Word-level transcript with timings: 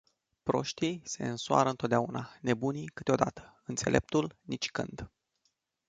Proștii 0.43 1.01
se 1.05 1.27
însoară 1.27 1.73
totdeauna, 1.73 2.29
nebunii 2.41 2.87
câteodată, 2.93 3.61
înțeleptul 3.65 4.35
nicicând. 4.41 5.11